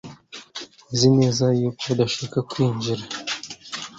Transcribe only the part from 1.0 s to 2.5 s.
neza ko udashaka